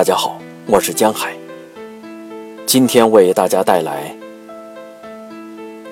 [0.00, 1.36] 大家好，我是江海。
[2.64, 4.16] 今天为大家带来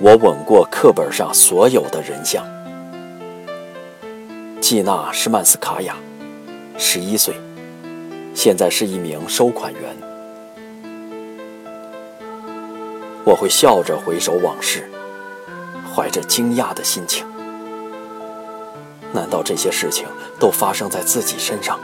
[0.00, 2.42] 我吻过课本上所有的人像。
[4.62, 5.94] 季娜·施曼斯卡娅，
[6.78, 7.34] 十一岁，
[8.34, 9.82] 现在是一名收款员。
[13.26, 14.88] 我会笑着回首往事，
[15.94, 17.26] 怀着惊讶的心情。
[19.12, 20.06] 难道这些事情
[20.40, 21.78] 都发生在自己身上？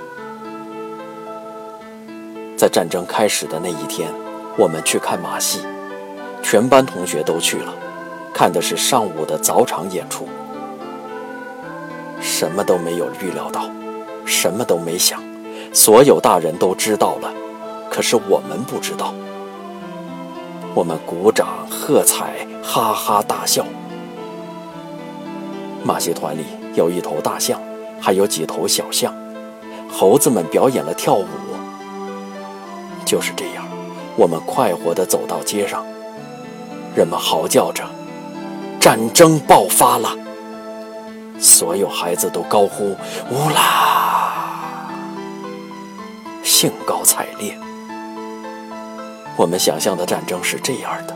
[2.64, 4.10] 在战争开始的那一天，
[4.56, 5.60] 我们去看马戏，
[6.42, 7.70] 全班同学都去了，
[8.32, 10.26] 看的是上午的早场演出。
[12.22, 13.68] 什么都没有预料到，
[14.24, 15.22] 什么都没想，
[15.74, 17.30] 所有大人都知道了，
[17.90, 19.12] 可是我们不知道。
[20.74, 23.66] 我们鼓掌喝彩，哈哈大笑。
[25.82, 27.60] 马戏团里有一头大象，
[28.00, 29.14] 还有几头小象，
[29.92, 31.26] 猴子们表演了跳舞。
[33.04, 33.64] 就是这样，
[34.16, 35.84] 我们快活地走到街上，
[36.94, 37.84] 人们嚎叫着
[38.80, 40.16] ：“战争爆发了！”
[41.38, 42.96] 所有孩子都高呼
[43.30, 44.88] “乌拉”，
[46.42, 47.56] 兴高采烈。
[49.36, 51.14] 我们想象的战争是这样的：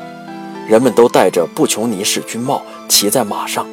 [0.67, 3.67] 人们都戴着布琼尼式军帽，骑在马上。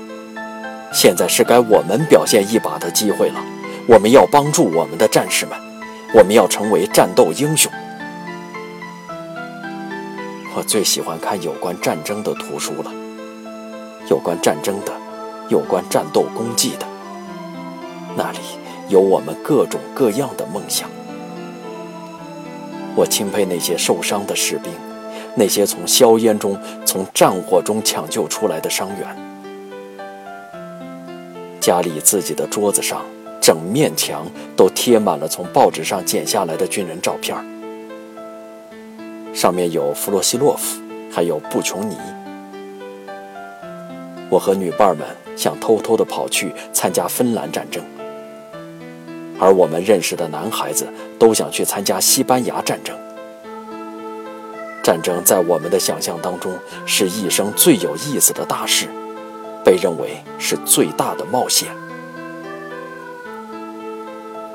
[0.93, 3.43] 现在是该我们表现一把的机会了。
[3.88, 5.58] 我们要帮助我们的战士们，
[6.13, 7.71] 我们要成为战斗英雄。
[10.58, 12.89] 我最喜欢看有关战争的图书了，
[14.09, 14.94] 有关战争的，
[15.50, 16.88] 有关战斗功绩的。
[18.16, 18.38] 那里
[18.88, 20.89] 有我们各种各样的梦想。
[22.95, 24.72] 我钦佩那些受伤的士兵，
[25.36, 29.14] 那些从硝烟中、从战火中抢救出来的伤员。
[31.59, 33.02] 家里自己的桌子上，
[33.42, 37.36] 整面墙都贴满了从报纸上剪下来的军人照片
[39.35, 40.81] 上面有弗洛西洛夫，
[41.11, 41.97] 还有布琼尼。
[44.29, 47.83] 我和女伴们想偷偷地跑去参加芬兰战争，
[49.37, 50.87] 而我们认识的男孩子
[51.19, 52.97] 都想去参加西班牙战争。
[54.81, 58.87] 战争在我们的想象当中是一生最有意思的大事，
[59.65, 61.67] 被认为是最大的冒险。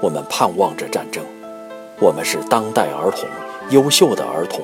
[0.01, 1.23] 我们盼望着战争，
[2.01, 3.29] 我们是当代儿童。
[3.71, 4.61] 优秀的儿童。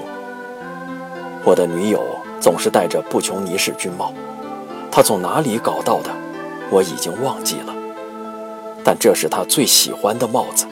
[1.45, 2.03] 我的女友
[2.41, 4.13] 总是戴着布琼尼式军帽，
[4.91, 6.11] 她从哪里搞到的，
[6.71, 7.75] 我已经忘记了。
[8.85, 10.67] 但这是她最喜欢的帽子。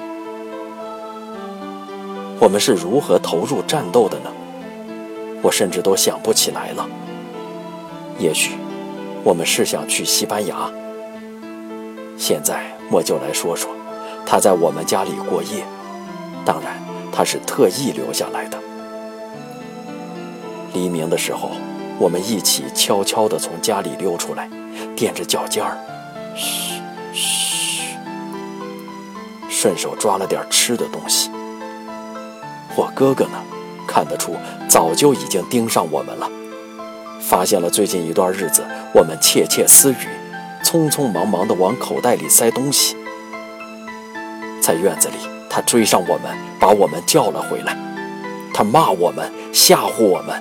[2.40, 4.30] 我们是如何投入战斗的呢？
[5.40, 6.86] 我甚至都想不起来了。
[8.18, 8.52] 也许，
[9.22, 10.70] 我们是想去西班牙。
[12.16, 13.70] 现在我就来说说，
[14.26, 15.64] 他在我们家里过夜。
[16.44, 16.83] 当然。
[17.16, 18.58] 他是特意留下来的。
[20.72, 21.52] 黎明的时候，
[21.96, 24.50] 我们一起悄悄地从家里溜出来，
[24.96, 25.78] 踮着脚尖儿，
[26.34, 26.82] 嘘
[27.12, 27.94] 嘘，
[29.48, 31.30] 顺手抓了点吃的东西。
[32.74, 33.40] 我哥哥呢，
[33.86, 34.34] 看得出
[34.68, 36.28] 早就已经盯上我们了，
[37.20, 40.08] 发现了最近一段日子我们窃窃私语，
[40.64, 42.96] 匆匆忙忙地往口袋里塞东西，
[44.60, 45.33] 在院子里。
[45.54, 47.76] 他追上我们，把我们叫了回来。
[48.52, 50.36] 他骂我们，吓唬我们，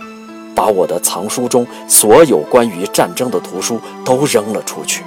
[0.56, 5.04] 把我的藏书中所有关于战争的图书都扔了出去。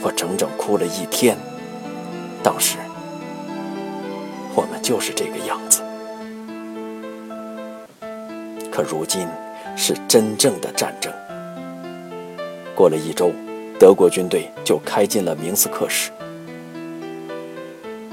[0.00, 1.36] 我整整哭了一天。
[2.42, 2.78] 当时，
[4.54, 5.82] 我们就是这个样子。
[8.72, 9.28] 可如今，
[9.76, 11.12] 是真正的战争。
[12.74, 13.30] 过了一周，
[13.78, 16.10] 德国军队就开进了明斯克市。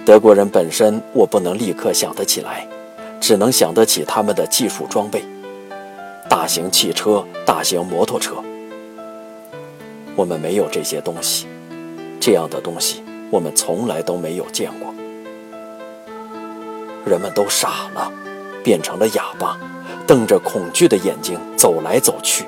[0.03, 2.67] 德国人本身，我不能立刻想得起来，
[3.19, 5.23] 只能想得起他们的技术装备：
[6.27, 8.35] 大型汽车、大型摩托车。
[10.15, 11.45] 我们没有这些东西，
[12.19, 14.91] 这样的东西我们从来都没有见过。
[17.05, 18.11] 人们都傻了，
[18.63, 19.55] 变成了哑巴，
[20.07, 22.45] 瞪着恐惧的眼睛走来走去。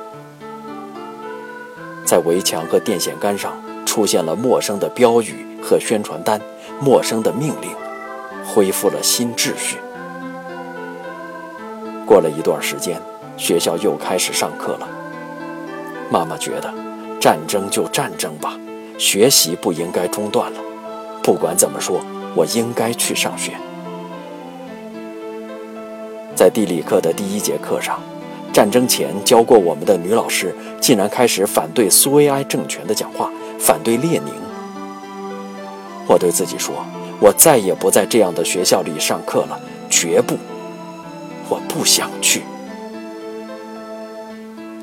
[2.03, 3.53] 在围墙和电线杆上
[3.85, 6.39] 出现了陌生的标语和宣传单。
[6.81, 7.69] 陌生的命令，
[8.45, 9.77] 恢复了新秩序。
[12.05, 12.99] 过了一段时间，
[13.37, 14.89] 学校又开始上课了。
[16.09, 16.73] 妈妈觉得，
[17.21, 18.59] 战争就战争吧，
[18.97, 20.59] 学习不应该中断了。
[21.21, 22.01] 不管怎么说，
[22.35, 23.53] 我应该去上学。
[26.35, 28.01] 在地理课的第一节课上，
[28.51, 34.33] 战争前教过我们的女老师竟然开始反对苏维埃政权的讲话，反对列宁。
[36.07, 36.85] 我对自己说
[37.19, 39.59] ：“我再也不在这样的学校里上课了，
[39.89, 40.37] 绝不！
[41.49, 42.43] 我不想去。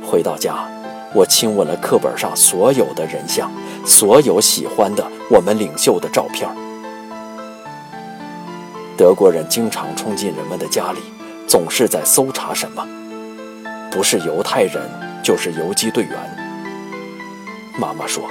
[0.02, 0.67] 回到家，
[1.14, 3.50] 我亲吻了课本上所有的人像，
[3.84, 6.49] 所有喜欢的我们领袖的照片。
[8.96, 10.99] 德国人经常冲进人们的家里，
[11.46, 12.87] 总是在搜查什么，
[13.90, 14.82] 不是犹太人，
[15.23, 16.19] 就是游击队员。
[17.78, 18.25] 妈妈说：“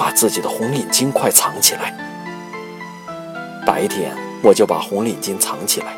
[0.00, 1.94] 把自己的红领巾快藏起来。”
[3.66, 5.88] 白天我就把红领巾藏起来，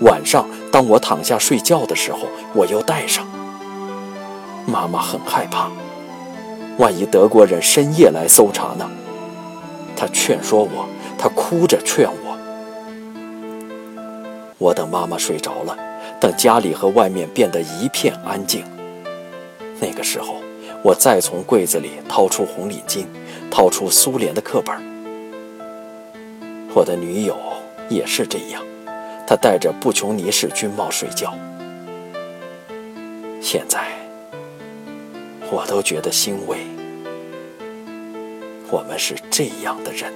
[0.00, 2.20] 晚上当我躺下睡觉的时候，
[2.54, 3.26] 我又戴上。
[4.66, 5.70] 妈妈很害怕，
[6.78, 8.90] 万一德国人深夜来搜查呢？
[9.94, 10.88] 她劝说我，
[11.18, 12.38] 她哭着劝我。
[14.56, 15.76] 我等妈妈睡着了，
[16.18, 18.64] 等家里和外面变得一片安静。
[19.78, 20.36] 那个时候，
[20.82, 23.04] 我再从柜子里掏出红领巾，
[23.54, 24.74] 掏出苏联的课本。
[26.74, 27.38] 我的女友
[27.88, 28.60] 也是这样，
[29.28, 31.32] 她戴着布琼尼式军帽睡觉。
[33.40, 33.92] 现在，
[35.52, 36.58] 我都觉得欣慰。
[38.72, 40.12] 我们是这样的人。